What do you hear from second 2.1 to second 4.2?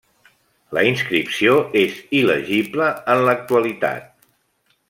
il·legible en l'actualitat.